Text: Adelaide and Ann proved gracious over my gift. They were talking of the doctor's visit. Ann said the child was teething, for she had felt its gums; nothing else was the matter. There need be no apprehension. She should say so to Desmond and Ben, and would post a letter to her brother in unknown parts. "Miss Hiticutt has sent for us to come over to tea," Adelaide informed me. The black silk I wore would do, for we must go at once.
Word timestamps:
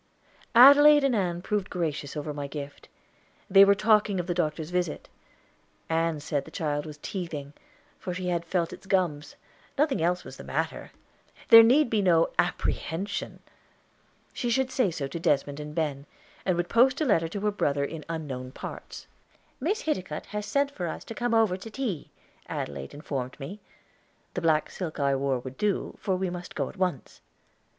Adelaide 0.55 1.03
and 1.03 1.15
Ann 1.15 1.43
proved 1.43 1.69
gracious 1.69 2.17
over 2.17 2.33
my 2.33 2.47
gift. 2.47 2.89
They 3.51 3.63
were 3.63 3.75
talking 3.75 4.19
of 4.19 4.25
the 4.25 4.33
doctor's 4.33 4.71
visit. 4.71 5.09
Ann 5.89 6.19
said 6.19 6.43
the 6.43 6.49
child 6.49 6.87
was 6.87 6.97
teething, 7.03 7.53
for 7.99 8.11
she 8.11 8.29
had 8.29 8.43
felt 8.43 8.73
its 8.73 8.87
gums; 8.87 9.35
nothing 9.77 10.01
else 10.01 10.23
was 10.23 10.37
the 10.37 10.43
matter. 10.43 10.91
There 11.49 11.61
need 11.61 11.91
be 11.91 12.01
no 12.01 12.31
apprehension. 12.39 13.43
She 14.33 14.49
should 14.49 14.71
say 14.71 14.89
so 14.89 15.05
to 15.07 15.19
Desmond 15.19 15.59
and 15.59 15.75
Ben, 15.75 16.07
and 16.47 16.57
would 16.57 16.67
post 16.67 16.99
a 16.99 17.05
letter 17.05 17.27
to 17.27 17.41
her 17.41 17.51
brother 17.51 17.85
in 17.85 18.03
unknown 18.09 18.53
parts. 18.53 19.05
"Miss 19.59 19.83
Hiticutt 19.83 20.25
has 20.25 20.47
sent 20.47 20.71
for 20.71 20.87
us 20.87 21.03
to 21.03 21.13
come 21.13 21.35
over 21.35 21.57
to 21.57 21.69
tea," 21.69 22.09
Adelaide 22.47 22.95
informed 22.95 23.39
me. 23.39 23.59
The 24.33 24.41
black 24.41 24.71
silk 24.71 24.99
I 24.99 25.15
wore 25.15 25.37
would 25.37 25.57
do, 25.59 25.95
for 25.99 26.15
we 26.15 26.31
must 26.31 26.55
go 26.55 26.69
at 26.69 26.77
once. 26.77 27.21